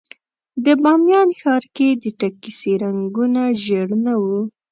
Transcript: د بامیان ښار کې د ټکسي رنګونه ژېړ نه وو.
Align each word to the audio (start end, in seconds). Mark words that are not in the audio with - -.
د 0.65 0.65
بامیان 0.81 1.29
ښار 1.39 1.63
کې 1.75 1.87
د 2.03 2.05
ټکسي 2.19 2.73
رنګونه 2.83 3.41
ژېړ 3.63 3.87
نه 4.05 4.13
وو. 4.21 4.39